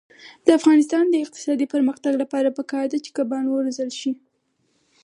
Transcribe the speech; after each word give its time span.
د 0.45 0.47
افغانستان 0.59 1.03
د 1.09 1.15
اقتصادي 1.25 1.65
پرمختګ 1.73 2.13
لپاره 2.23 2.55
پکار 2.57 2.85
ده 2.91 2.97
چې 3.05 3.09
کبان 3.17 3.43
وروزلت 3.47 3.93
شي. 4.01 4.11